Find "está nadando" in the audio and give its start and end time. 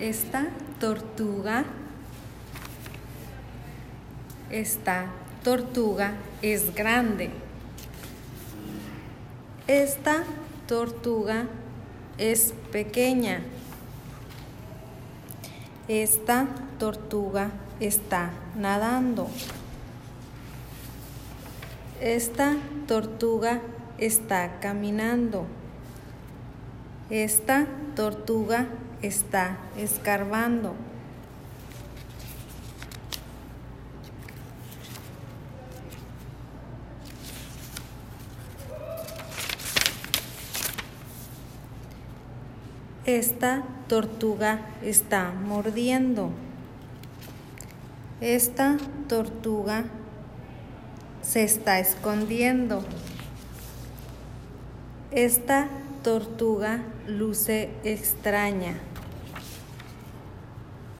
17.78-19.28